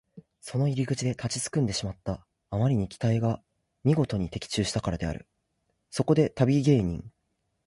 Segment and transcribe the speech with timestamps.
[0.39, 2.25] その入り口で立ちすくんでしまった。
[2.49, 3.39] あまりに期待が
[3.83, 5.27] みごとに的中したからである。
[5.91, 7.05] そこで旅芸人